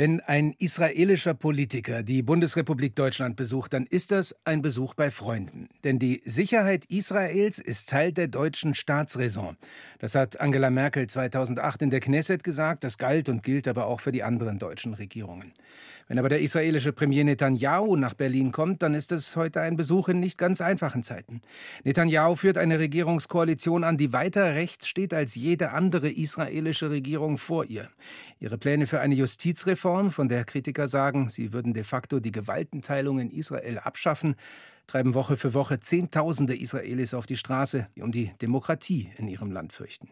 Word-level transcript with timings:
Wenn 0.00 0.20
ein 0.20 0.54
israelischer 0.58 1.34
Politiker 1.34 2.02
die 2.02 2.22
Bundesrepublik 2.22 2.96
Deutschland 2.96 3.36
besucht, 3.36 3.74
dann 3.74 3.84
ist 3.84 4.12
das 4.12 4.34
ein 4.46 4.62
Besuch 4.62 4.94
bei 4.94 5.10
Freunden. 5.10 5.68
Denn 5.84 5.98
die 5.98 6.22
Sicherheit 6.24 6.86
Israels 6.86 7.58
ist 7.58 7.90
Teil 7.90 8.10
der 8.10 8.28
deutschen 8.28 8.72
Staatsräson. 8.72 9.58
Das 9.98 10.14
hat 10.14 10.40
Angela 10.40 10.70
Merkel 10.70 11.06
2008 11.06 11.82
in 11.82 11.90
der 11.90 12.00
Knesset 12.00 12.42
gesagt, 12.42 12.82
das 12.82 12.96
galt 12.96 13.28
und 13.28 13.42
gilt 13.42 13.68
aber 13.68 13.84
auch 13.84 14.00
für 14.00 14.10
die 14.10 14.22
anderen 14.22 14.58
deutschen 14.58 14.94
Regierungen. 14.94 15.52
Wenn 16.10 16.18
aber 16.18 16.28
der 16.28 16.40
israelische 16.40 16.92
Premier 16.92 17.22
Netanyahu 17.22 17.94
nach 17.94 18.14
Berlin 18.14 18.50
kommt, 18.50 18.82
dann 18.82 18.94
ist 18.94 19.12
es 19.12 19.36
heute 19.36 19.60
ein 19.60 19.76
Besuch 19.76 20.08
in 20.08 20.18
nicht 20.18 20.38
ganz 20.38 20.60
einfachen 20.60 21.04
Zeiten. 21.04 21.40
Netanyahu 21.84 22.34
führt 22.34 22.58
eine 22.58 22.80
Regierungskoalition 22.80 23.84
an, 23.84 23.96
die 23.96 24.12
weiter 24.12 24.56
rechts 24.56 24.88
steht 24.88 25.14
als 25.14 25.36
jede 25.36 25.70
andere 25.70 26.10
israelische 26.10 26.90
Regierung 26.90 27.38
vor 27.38 27.64
ihr. 27.66 27.90
Ihre 28.40 28.58
Pläne 28.58 28.88
für 28.88 28.98
eine 28.98 29.14
Justizreform, 29.14 29.89
von 30.10 30.28
der 30.28 30.44
Kritiker 30.44 30.88
sagen, 30.88 31.28
sie 31.28 31.52
würden 31.52 31.74
de 31.74 31.82
facto 31.82 32.20
die 32.20 32.32
Gewaltenteilung 32.32 33.18
in 33.18 33.30
Israel 33.30 33.78
abschaffen, 33.78 34.36
treiben 34.86 35.14
Woche 35.14 35.36
für 35.36 35.52
Woche 35.54 35.80
Zehntausende 35.80 36.56
Israelis 36.56 37.14
auf 37.14 37.26
die 37.26 37.36
Straße, 37.36 37.88
die 37.96 38.02
um 38.02 38.12
die 38.12 38.32
Demokratie 38.40 39.10
in 39.16 39.28
ihrem 39.28 39.50
Land 39.50 39.72
fürchten. 39.72 40.08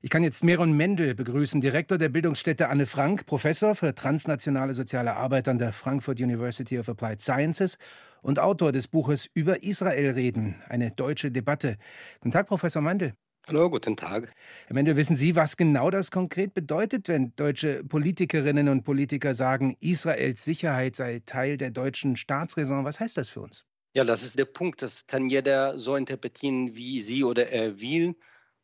Ich 0.00 0.10
kann 0.10 0.22
jetzt 0.22 0.44
Meron 0.44 0.76
Mendel 0.76 1.14
begrüßen, 1.14 1.60
Direktor 1.60 1.98
der 1.98 2.08
Bildungsstätte 2.08 2.68
Anne 2.68 2.86
Frank, 2.86 3.26
Professor 3.26 3.74
für 3.74 3.94
transnationale 3.94 4.72
soziale 4.72 5.16
Arbeit 5.16 5.48
an 5.48 5.58
der 5.58 5.72
Frankfurt 5.72 6.20
University 6.20 6.78
of 6.78 6.88
Applied 6.88 7.20
Sciences 7.20 7.78
und 8.22 8.38
Autor 8.38 8.70
des 8.70 8.86
Buches 8.86 9.28
Über 9.34 9.62
Israel 9.62 10.10
reden, 10.10 10.62
eine 10.68 10.92
deutsche 10.92 11.32
Debatte. 11.32 11.76
Guten 12.20 12.30
Tag, 12.30 12.46
Professor 12.46 12.80
Mendel. 12.80 13.14
Hallo, 13.48 13.70
guten 13.70 13.96
Tag. 13.96 14.30
Herr 14.66 14.74
Mendel, 14.74 14.98
wissen 14.98 15.16
Sie, 15.16 15.34
was 15.34 15.56
genau 15.56 15.90
das 15.90 16.10
konkret 16.10 16.52
bedeutet, 16.52 17.08
wenn 17.08 17.34
deutsche 17.34 17.82
Politikerinnen 17.82 18.68
und 18.68 18.84
Politiker 18.84 19.32
sagen, 19.32 19.74
Israels 19.80 20.44
Sicherheit 20.44 20.96
sei 20.96 21.22
Teil 21.24 21.56
der 21.56 21.70
deutschen 21.70 22.16
Staatsräson? 22.16 22.84
Was 22.84 23.00
heißt 23.00 23.16
das 23.16 23.30
für 23.30 23.40
uns? 23.40 23.64
Ja, 23.94 24.04
das 24.04 24.22
ist 24.22 24.38
der 24.38 24.44
Punkt. 24.44 24.82
Das 24.82 25.06
kann 25.06 25.30
jeder 25.30 25.78
so 25.78 25.96
interpretieren, 25.96 26.76
wie 26.76 27.00
sie 27.00 27.24
oder 27.24 27.48
er 27.48 27.80
will. 27.80 28.16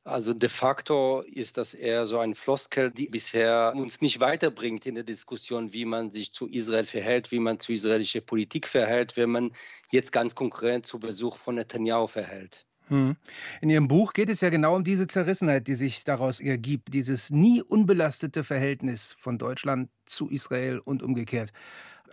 Also 0.05 0.35
de 0.35 0.51
facto 0.51 1.23
ist 1.23 1.57
das 1.57 1.73
eher 1.73 2.05
so 2.05 2.19
ein 2.19 2.35
Floskel, 2.35 2.91
die 2.91 3.09
bisher 3.09 3.73
uns 3.75 4.03
nicht 4.03 4.21
weiterbringt 4.21 4.85
in 4.85 4.97
der 4.97 5.05
Diskussion, 5.05 5.73
wie 5.73 5.87
man 5.87 6.11
sich 6.11 6.35
zu 6.35 6.47
Israel 6.47 6.85
verhält, 6.85 7.33
wie 7.33 7.39
man 7.39 7.59
zu 7.59 7.73
israelischer 7.73 8.21
Politik 8.21 8.69
verhält, 8.69 9.17
wenn 9.17 9.31
man 9.31 9.53
jetzt 9.91 10.13
ganz 10.13 10.35
konkret 10.35 10.85
zu 10.85 10.99
Besuch 10.99 11.39
von 11.39 11.55
Netanyahu 11.55 12.07
verhält. 12.07 12.67
Hm. 12.89 13.17
In 13.61 13.71
Ihrem 13.71 13.89
Buch 13.89 14.13
geht 14.13 14.29
es 14.29 14.41
ja 14.41 14.51
genau 14.51 14.77
um 14.77 14.85
diese 14.85 15.07
Zerrissenheit, 15.07 15.67
die 15.69 15.75
sich 15.75 16.05
daraus 16.05 16.41
ergibt, 16.41 16.93
dieses 16.93 17.31
nie 17.31 17.63
unbelastete 17.63 18.45
Verhältnis 18.45 19.17
von 19.19 19.39
Deutschland 19.39 19.89
zu 20.05 20.29
Israel 20.29 20.79
und 20.79 21.03
umgekehrt. 21.03 21.53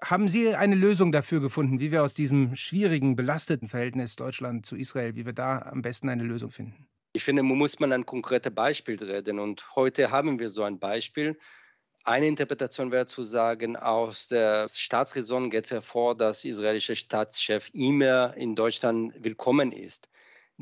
Haben 0.03 0.29
Sie 0.29 0.55
eine 0.55 0.75
Lösung 0.75 1.11
dafür 1.11 1.41
gefunden, 1.41 1.79
wie 1.79 1.91
wir 1.91 2.03
aus 2.03 2.13
diesem 2.13 2.55
schwierigen, 2.55 3.15
belasteten 3.15 3.67
Verhältnis 3.67 4.15
Deutschland 4.15 4.65
zu 4.65 4.75
Israel, 4.75 5.15
wie 5.15 5.25
wir 5.25 5.33
da 5.33 5.59
am 5.59 5.81
besten 5.81 6.09
eine 6.09 6.23
Lösung 6.23 6.51
finden? 6.51 6.87
Ich 7.13 7.23
finde, 7.23 7.43
muss 7.43 7.79
man 7.79 7.91
ein 7.91 8.05
konkretes 8.05 8.55
Beispiel 8.55 8.95
reden. 9.03 9.37
Und 9.39 9.75
heute 9.75 10.09
haben 10.09 10.39
wir 10.39 10.49
so 10.49 10.63
ein 10.63 10.79
Beispiel. 10.79 11.37
Eine 12.03 12.27
Interpretation 12.27 12.91
wäre 12.91 13.05
zu 13.05 13.21
sagen, 13.21 13.75
aus 13.75 14.27
der 14.27 14.67
Staatsräson 14.67 15.51
geht 15.51 15.69
hervor, 15.69 16.17
dass 16.17 16.45
israelische 16.45 16.95
Staatschef 16.95 17.69
immer 17.73 18.33
in 18.37 18.55
Deutschland 18.55 19.13
willkommen 19.19 19.71
ist. 19.71 20.09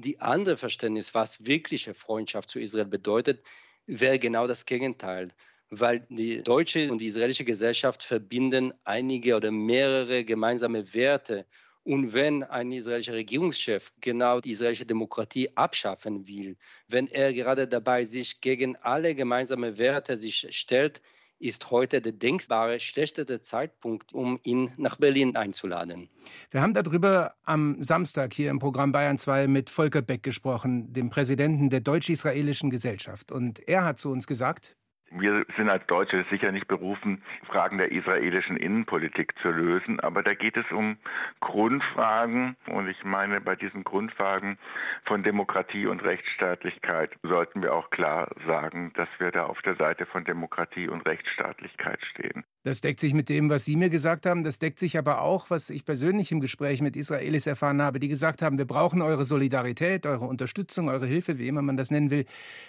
Die 0.01 0.21
andere 0.21 0.55
Verständnis, 0.55 1.13
was 1.13 1.45
wirkliche 1.45 1.93
Freundschaft 1.93 2.49
zu 2.49 2.57
Israel 2.57 2.85
bedeutet, 2.85 3.43
wäre 3.85 4.17
genau 4.17 4.47
das 4.47 4.65
Gegenteil, 4.65 5.27
weil 5.69 6.07
die 6.09 6.41
deutsche 6.41 6.89
und 6.89 7.01
die 7.01 7.07
israelische 7.07 7.43
Gesellschaft 7.43 8.01
verbinden 8.03 8.73
einige 8.85 9.35
oder 9.35 9.51
mehrere 9.51 10.23
gemeinsame 10.23 10.93
Werte. 10.93 11.45
Und 11.83 12.13
wenn 12.13 12.43
ein 12.43 12.71
israelischer 12.71 13.11
Regierungschef 13.11 13.91
genau 13.99 14.39
die 14.39 14.51
israelische 14.51 14.85
Demokratie 14.85 15.49
abschaffen 15.57 16.25
will, 16.29 16.55
wenn 16.87 17.07
er 17.07 17.33
gerade 17.33 17.67
dabei 17.67 18.05
sich 18.05 18.39
gegen 18.39 18.77
alle 18.77 19.15
gemeinsamen 19.15 19.77
Werte 19.77 20.15
sich 20.15 20.47
stellt, 20.51 21.01
ist 21.39 21.71
heute 21.71 22.01
der 22.01 22.11
denkbare 22.11 22.79
schlechteste 22.79 23.41
Zeitpunkt, 23.41 24.13
um 24.13 24.39
ihn 24.43 24.71
nach 24.77 24.97
Berlin 24.97 25.35
einzuladen. 25.35 26.09
Wir 26.51 26.61
haben 26.61 26.73
darüber 26.73 27.33
am 27.43 27.81
Samstag 27.81 28.33
hier 28.33 28.49
im 28.49 28.59
Programm 28.59 28.91
Bayern 28.91 29.17
2 29.17 29.47
mit 29.47 29.69
Volker 29.69 30.01
Beck 30.01 30.23
gesprochen, 30.23 30.93
dem 30.93 31.09
Präsidenten 31.09 31.69
der 31.69 31.79
Deutsch-Israelischen 31.79 32.69
Gesellschaft. 32.69 33.31
Und 33.31 33.67
er 33.67 33.85
hat 33.85 33.99
zu 33.99 34.11
uns 34.11 34.27
gesagt, 34.27 34.75
wir 35.11 35.45
sind 35.57 35.69
als 35.69 35.85
Deutsche 35.87 36.25
sicher 36.29 36.51
nicht 36.51 36.67
berufen, 36.67 37.21
Fragen 37.47 37.77
der 37.77 37.91
israelischen 37.91 38.57
Innenpolitik 38.57 39.33
zu 39.41 39.49
lösen, 39.49 39.99
aber 39.99 40.23
da 40.23 40.33
geht 40.33 40.57
es 40.57 40.65
um 40.71 40.97
Grundfragen 41.39 42.55
und 42.67 42.87
ich 42.87 43.03
meine, 43.03 43.41
bei 43.41 43.55
diesen 43.55 43.83
Grundfragen 43.83 44.57
von 45.05 45.23
Demokratie 45.23 45.87
und 45.87 46.03
Rechtsstaatlichkeit 46.03 47.11
sollten 47.23 47.61
wir 47.61 47.73
auch 47.73 47.89
klar 47.89 48.29
sagen, 48.45 48.91
dass 48.95 49.09
wir 49.17 49.31
da 49.31 49.45
auf 49.45 49.61
der 49.61 49.75
Seite 49.75 50.05
von 50.05 50.25
Demokratie 50.25 50.87
und 50.87 51.05
Rechtsstaatlichkeit 51.07 51.99
stehen. 52.05 52.43
Das 52.63 52.81
deckt 52.81 52.99
sich 52.99 53.13
mit 53.13 53.29
dem, 53.29 53.49
was 53.49 53.63
Sie 53.63 53.77
mir 53.77 53.89
gesagt 53.89 54.25
haben. 54.25 54.43
Das 54.43 54.59
deckt 54.59 54.79
sich 54.79 54.97
aber 54.97 55.21
auch, 55.21 55.49
was 55.49 55.69
ich 55.69 55.85
persönlich 55.85 56.31
im 56.31 56.41
Gespräch 56.41 56.81
mit 56.81 56.97
Israelis 56.97 57.47
erfahren 57.47 57.81
habe, 57.81 57.99
die 57.99 58.09
gesagt 58.09 58.41
haben, 58.41 58.57
wir 58.57 58.65
brauchen 58.65 59.01
eure 59.01 59.23
Solidarität, 59.23 60.05
eure 60.05 60.25
Unterstützung, 60.25 60.89
eure 60.89 61.05
Hilfe, 61.05 61.39
wie 61.39 61.47
immer 61.47 61.61
man 61.61 61.77
das 61.77 61.89
nennen 61.89 62.11
will, 62.11 62.25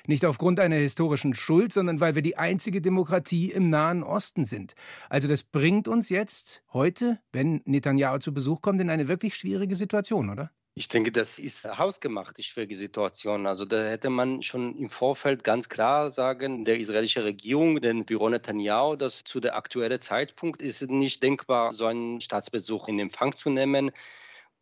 nicht 0.06 0.24
aufgrund 0.24 0.60
einer 0.60 0.76
historischen 0.76 1.34
Schuld, 1.34 1.72
sondern 1.72 1.98
weil 2.00 2.14
wir 2.14 2.22
die 2.22 2.29
einzige 2.36 2.80
Demokratie 2.80 3.50
im 3.50 3.70
Nahen 3.70 4.02
Osten 4.02 4.44
sind. 4.44 4.74
Also 5.08 5.28
das 5.28 5.42
bringt 5.42 5.88
uns 5.88 6.08
jetzt 6.08 6.62
heute, 6.72 7.20
wenn 7.32 7.62
Netanyahu 7.64 8.18
zu 8.18 8.34
Besuch 8.34 8.60
kommt, 8.62 8.80
in 8.80 8.90
eine 8.90 9.08
wirklich 9.08 9.36
schwierige 9.36 9.76
Situation, 9.76 10.30
oder? 10.30 10.50
Ich 10.74 10.88
denke, 10.88 11.10
das 11.10 11.38
ist 11.38 11.66
hausgemacht, 11.66 12.38
die 12.38 12.42
schwierige 12.42 12.76
Situation. 12.76 13.46
Also 13.46 13.64
da 13.64 13.82
hätte 13.82 14.08
man 14.08 14.42
schon 14.42 14.76
im 14.76 14.88
Vorfeld 14.88 15.42
ganz 15.44 15.68
klar 15.68 16.10
sagen, 16.10 16.64
der 16.64 16.78
israelischen 16.78 17.24
Regierung, 17.24 17.80
den 17.80 18.06
Büro 18.06 18.28
Netanyahu, 18.28 18.96
dass 18.96 19.24
zu 19.24 19.40
der 19.40 19.56
aktuellen 19.56 20.00
Zeitpunkt 20.00 20.62
ist 20.62 20.82
nicht 20.82 21.22
denkbar, 21.22 21.74
so 21.74 21.86
einen 21.86 22.20
Staatsbesuch 22.20 22.88
in 22.88 23.00
Empfang 23.00 23.34
zu 23.34 23.50
nehmen. 23.50 23.90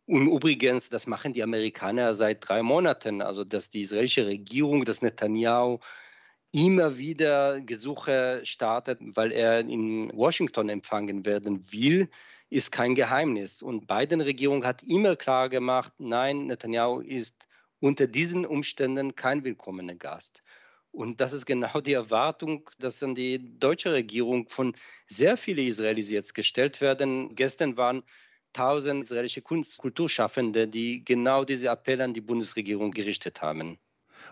Und 0.07 0.27
übrigens, 0.27 0.89
das 0.89 1.05
machen 1.05 1.33
die 1.33 1.43
Amerikaner 1.43 2.15
seit 2.15 2.47
drei 2.49 2.63
Monaten. 2.63 3.21
Also 3.21 3.43
dass 3.43 3.69
die 3.69 3.81
israelische 3.81 4.25
Regierung, 4.25 4.85
dass 4.85 5.03
Netanyahu 5.03 5.79
immer 6.51 6.97
wieder 6.97 7.61
Gesuche 7.61 8.41
startet, 8.43 8.99
weil 9.01 9.31
er 9.31 9.59
in 9.59 10.11
Washington 10.15 10.69
empfangen 10.69 11.25
werden 11.25 11.71
will 11.71 12.09
ist 12.49 12.71
kein 12.71 12.95
Geheimnis. 12.95 13.61
Und 13.61 13.87
Biden-Regierung 13.87 14.65
hat 14.65 14.83
immer 14.83 15.15
klar 15.15 15.49
gemacht, 15.49 15.93
nein, 15.97 16.47
Netanyahu 16.47 16.99
ist 17.01 17.47
unter 17.79 18.07
diesen 18.07 18.45
Umständen 18.45 19.15
kein 19.15 19.43
willkommener 19.43 19.95
Gast. 19.95 20.43
Und 20.91 21.21
das 21.21 21.33
ist 21.33 21.45
genau 21.45 21.81
die 21.81 21.93
Erwartung, 21.93 22.69
dass 22.79 23.03
an 23.03 23.13
die 23.13 23.59
deutsche 23.59 23.93
Regierung 23.93 24.49
von 24.49 24.75
sehr 25.07 25.37
vielen 25.37 25.67
Israelis 25.67 26.09
jetzt 26.09 26.33
gestellt 26.33 26.81
werden. 26.81 27.35
Gestern 27.35 27.77
waren 27.77 28.03
tausend 28.53 29.03
israelische 29.03 29.43
Kulturschaffende, 29.43 30.67
die 30.67 31.05
genau 31.05 31.43
diese 31.43 31.69
Appelle 31.69 32.03
an 32.03 32.15
die 32.15 32.21
Bundesregierung 32.21 32.89
gerichtet 32.89 33.43
haben. 33.43 33.77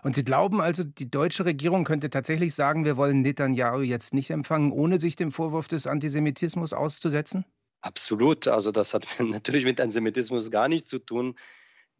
Und 0.02 0.14
Sie 0.14 0.24
glauben 0.24 0.60
also, 0.60 0.84
die 0.84 1.10
deutsche 1.10 1.44
Regierung 1.44 1.84
könnte 1.84 2.10
tatsächlich 2.10 2.54
sagen, 2.54 2.84
wir 2.84 2.96
wollen 2.96 3.22
Netanyahu 3.22 3.80
jetzt 3.80 4.14
nicht 4.14 4.30
empfangen, 4.30 4.72
ohne 4.72 5.00
sich 5.00 5.16
dem 5.16 5.32
Vorwurf 5.32 5.68
des 5.68 5.86
Antisemitismus 5.86 6.72
auszusetzen? 6.72 7.44
Absolut. 7.80 8.48
Also 8.48 8.72
das 8.72 8.94
hat 8.94 9.06
natürlich 9.18 9.64
mit 9.64 9.80
Antisemitismus 9.80 10.50
gar 10.50 10.68
nichts 10.68 10.88
zu 10.88 10.98
tun. 10.98 11.36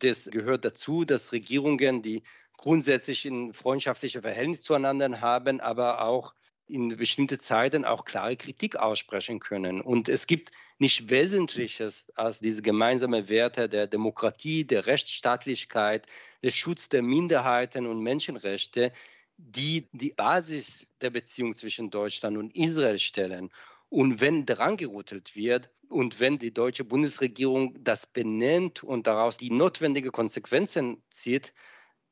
Das 0.01 0.29
gehört 0.31 0.65
dazu, 0.65 1.05
dass 1.05 1.33
Regierungen, 1.33 2.03
die 2.03 2.23
grundsätzlich 2.57 3.25
ein 3.25 3.53
freundschaftliches 3.53 4.23
Verhältnis 4.23 4.63
zueinander 4.63 5.21
haben, 5.21 5.61
aber 5.61 6.03
auch 6.03 6.35
in 6.69 6.97
bestimmten 6.97 7.41
Zeiten 7.41 7.85
auch 7.85 8.05
klare 8.05 8.37
Kritik 8.37 8.77
aussprechen 8.77 9.41
können. 9.41 9.81
Und 9.81 10.09
es 10.09 10.27
gibt 10.27 10.53
nicht 10.79 11.11
Wesentliches 11.11 12.13
als 12.15 12.41
diese 12.41 12.63
gemeinsamen 12.63 13.29
Werte 13.29 13.69
der 13.69 13.87
Demokratie, 13.87 14.65
der 14.65 14.87
Rechtsstaatlichkeit, 14.87 16.07
der 16.43 16.51
Schutz 16.51 16.89
der 16.89 17.03
Minderheiten 17.03 17.87
und 17.87 18.03
Menschenrechte, 18.03 18.93
die 19.37 19.89
die 19.93 20.13
Basis 20.13 20.89
der 21.01 21.11
Beziehung 21.11 21.55
zwischen 21.55 21.91
Deutschland 21.91 22.37
und 22.37 22.55
Israel 22.55 22.99
stellen. 22.99 23.51
Und 23.89 24.21
wenn 24.21 24.45
dran 24.45 24.77
gerüttelt 24.77 25.35
wird 25.35 25.71
und 25.89 26.21
wenn 26.21 26.39
die 26.39 26.53
deutsche 26.53 26.85
Bundesregierung 26.85 27.83
das 27.83 28.07
benennt 28.07 28.85
und 28.85 29.07
daraus 29.07 29.39
die 29.39 29.51
notwendigen 29.51 30.13
Konsequenzen 30.13 31.03
zieht, 31.11 31.55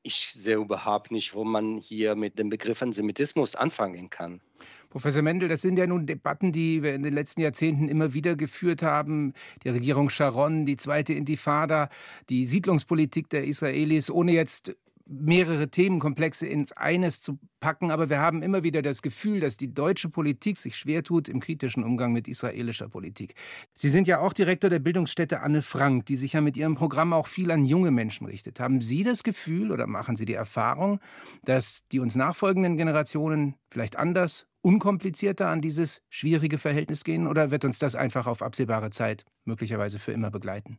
ich 0.07 0.33
sehe 0.33 0.57
überhaupt 0.57 1.11
nicht, 1.11 1.35
wo 1.35 1.45
man 1.45 1.79
hier 1.79 2.15
mit 2.15 2.39
dem 2.39 2.49
Begriff 2.49 2.81
Antisemitismus 2.81 3.57
anfangen 3.57 4.09
kann. 4.09 4.41
Professor 4.89 5.21
Mendel, 5.21 5.49
das 5.49 5.63
sind 5.63 5.79
ja 5.79 5.87
nun 5.87 6.07
Debatten, 6.07 6.53
die 6.53 6.83
wir 6.85 6.95
in 6.95 7.03
den 7.03 7.13
letzten 7.13 7.41
Jahrzehnten 7.41 7.89
immer 7.89 8.15
wieder 8.15 8.37
geführt 8.37 8.83
haben. 8.83 9.35
Die 9.65 9.69
Regierung 9.69 10.09
Sharon, 10.09 10.65
die 10.65 10.77
zweite 10.77 11.13
Intifada, 11.13 11.89
die 12.31 12.47
Siedlungspolitik 12.47 13.29
der 13.31 13.45
Israelis, 13.45 14.09
ohne 14.09 14.31
jetzt 14.31 14.77
mehrere 15.07 15.69
Themenkomplexe 15.69 16.47
ins 16.47 16.73
eines 16.73 17.21
zu 17.21 17.39
packen, 17.61 17.91
aber 17.91 18.11
wir 18.11 18.19
haben 18.19 18.43
immer 18.43 18.65
wieder 18.65 18.83
das 18.83 19.03
Gefühl, 19.03 19.41
dass 19.41 19.57
die 19.57 19.73
deutsche 19.73 20.09
Politik 20.09 20.59
sich 20.59 20.77
schwer 20.77 21.03
tut 21.03 21.29
im 21.29 21.41
kritischen 21.41 21.85
Umgang 21.85 22.13
mit 22.13 22.29
israelischer 22.29 22.89
Politik. 22.89 23.35
Sie 23.75 23.91
sind 23.91 24.09
ja 24.09 24.19
auch 24.21 24.33
Direktor 24.33 24.69
der 24.69 24.81
Bildungsstätte 24.81 25.41
Anne 25.41 25.63
Frank, 25.63 26.07
die 26.07 26.17
sich 26.17 26.35
ja 26.35 26.41
mit 26.41 26.57
ihrem 26.57 26.75
Programm 26.75 27.13
auch 27.13 27.29
viel 27.29 27.51
an 27.51 27.65
junge 27.65 27.91
Menschen 27.91 28.27
richtet. 28.27 28.59
Haben 28.61 28.81
Sie 28.81 29.05
das 29.05 29.23
Gefühl 29.23 29.71
oder 29.71 29.87
machen 29.87 30.17
Sie 30.17 30.25
die 30.25 30.35
Erfahrung, 30.35 31.01
dass 31.45 31.87
die 31.89 32.01
uns 32.01 32.17
nachfolgenden 32.17 32.77
Generationen 32.77 33.55
vielleicht 33.71 33.97
anders, 33.97 34.47
unkomplizierter 34.63 35.49
an 35.49 35.63
dieses 35.63 36.03
schwierige 36.11 36.59
Verhältnis 36.59 37.05
gehen 37.05 37.29
oder 37.29 37.53
wird 37.53 37.65
uns 37.65 37.79
das 37.79 37.95
einfach 37.95 38.27
auf 38.27 38.43
absehbare 38.43 38.91
Zeit 38.91 39.25
möglicherweise 39.45 40.01
für 40.01 40.13
immer 40.13 40.33
begleiten? 40.33 40.79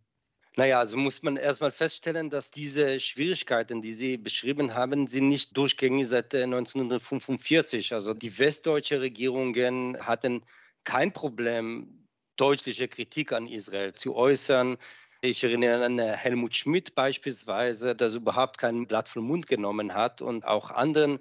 Naja, 0.59 0.80
also 0.80 0.98
muss 0.98 1.21
man 1.21 1.38
erstmal 1.38 1.71
feststellen, 1.71 2.31
dass 2.31 2.50
diese 2.50 3.00
Schwierigkeiten, 3.00 3.83
die 3.83 3.94
Sie 3.94 4.18
beschrieben 4.18 4.74
haben, 4.74 5.06
sind 5.06 5.27
nicht 5.27 5.56
durchgängig 5.56 6.07
seit 6.07 6.33
1945. 6.33 7.94
Also 7.94 8.15
die 8.15 8.39
westdeutsche 8.39 9.00
Regierungen 9.00 10.00
hatten 10.00 10.44
kein 10.83 11.13
Problem, 11.13 12.07
deutliche 12.38 12.88
Kritik 12.88 13.33
an 13.33 13.45
Israel 13.45 13.94
zu 13.94 14.15
äußern. 14.15 14.77
Ich 15.21 15.44
erinnere 15.44 15.86
an 15.86 16.00
Helmut 16.00 16.56
Schmidt 16.56 16.95
beispielsweise, 16.95 17.95
der 17.95 18.12
überhaupt 18.12 18.57
kein 18.57 18.88
Blatt 18.88 19.09
vom 19.09 19.25
Mund 19.27 19.45
genommen 19.45 19.94
hat 19.94 20.24
und 20.24 20.44
auch 20.44 20.71
anderen 20.71 21.19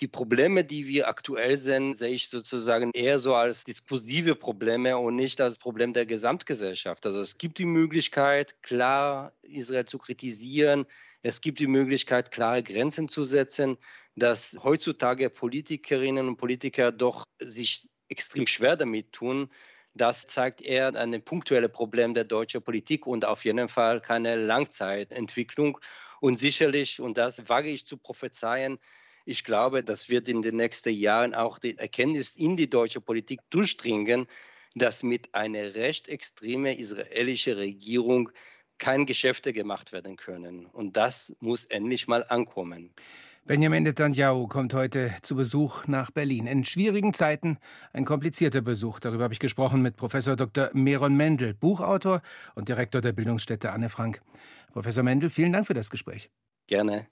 die 0.00 0.08
Probleme, 0.08 0.64
die 0.64 0.86
wir 0.86 1.08
aktuell 1.08 1.58
sehen, 1.58 1.94
sehe 1.94 2.10
ich 2.10 2.28
sozusagen 2.28 2.90
eher 2.92 3.18
so 3.18 3.34
als 3.34 3.64
diskursive 3.64 4.34
Probleme 4.34 4.98
und 4.98 5.16
nicht 5.16 5.40
als 5.40 5.58
Problem 5.58 5.92
der 5.92 6.04
Gesamtgesellschaft. 6.04 7.06
Also 7.06 7.20
es 7.20 7.38
gibt 7.38 7.58
die 7.58 7.64
Möglichkeit, 7.64 8.62
klar 8.62 9.32
Israel 9.42 9.86
zu 9.86 9.98
kritisieren. 9.98 10.84
Es 11.22 11.40
gibt 11.40 11.60
die 11.60 11.66
Möglichkeit, 11.66 12.30
klare 12.30 12.62
Grenzen 12.62 13.08
zu 13.08 13.24
setzen, 13.24 13.78
dass 14.16 14.58
heutzutage 14.62 15.30
Politikerinnen 15.30 16.28
und 16.28 16.36
Politiker 16.36 16.92
doch 16.92 17.24
sich 17.38 17.88
extrem 18.08 18.46
schwer 18.46 18.76
damit 18.76 19.12
tun. 19.12 19.50
Das 19.94 20.26
zeigt 20.26 20.60
eher 20.60 20.94
ein 20.94 21.22
punktuelles 21.22 21.72
Problem 21.72 22.12
der 22.12 22.24
deutschen 22.24 22.62
Politik 22.62 23.06
und 23.06 23.24
auf 23.24 23.46
jeden 23.46 23.68
Fall 23.68 24.02
keine 24.02 24.36
Langzeitentwicklung. 24.36 25.78
Und 26.20 26.38
sicherlich, 26.38 27.00
und 27.00 27.16
das 27.16 27.48
wage 27.48 27.70
ich 27.70 27.86
zu 27.86 27.96
prophezeien, 27.96 28.78
ich 29.26 29.44
glaube, 29.44 29.82
das 29.82 30.08
wird 30.08 30.28
in 30.28 30.40
den 30.40 30.56
nächsten 30.56 30.94
Jahren 30.94 31.34
auch 31.34 31.58
die 31.58 31.76
Erkenntnis 31.76 32.36
in 32.36 32.56
die 32.56 32.70
deutsche 32.70 33.00
Politik 33.00 33.40
durchdringen, 33.50 34.26
dass 34.76 35.02
mit 35.02 35.34
einer 35.34 35.74
recht 35.74 36.08
extremen 36.08 36.78
israelischen 36.78 37.54
Regierung 37.54 38.30
keine 38.78 39.04
Geschäfte 39.04 39.52
gemacht 39.52 39.92
werden 39.92 40.16
können. 40.16 40.66
Und 40.66 40.96
das 40.96 41.34
muss 41.40 41.64
endlich 41.64 42.06
mal 42.06 42.24
ankommen. 42.28 42.94
Benjamin 43.46 43.82
Netanyahu 43.82 44.46
kommt 44.46 44.74
heute 44.74 45.12
zu 45.22 45.34
Besuch 45.34 45.86
nach 45.86 46.10
Berlin. 46.10 46.46
In 46.46 46.64
schwierigen 46.64 47.12
Zeiten 47.12 47.58
ein 47.92 48.04
komplizierter 48.04 48.60
Besuch. 48.60 49.00
Darüber 49.00 49.24
habe 49.24 49.34
ich 49.34 49.40
gesprochen 49.40 49.82
mit 49.82 49.96
Professor 49.96 50.36
Dr. 50.36 50.70
Meron 50.72 51.16
Mendel, 51.16 51.54
Buchautor 51.54 52.22
und 52.54 52.68
Direktor 52.68 53.00
der 53.00 53.12
Bildungsstätte 53.12 53.72
Anne 53.72 53.88
Frank. 53.88 54.20
Professor 54.72 55.02
Mendel, 55.02 55.30
vielen 55.30 55.52
Dank 55.52 55.66
für 55.66 55.74
das 55.74 55.90
Gespräch. 55.90 56.30
Gerne. 56.66 57.06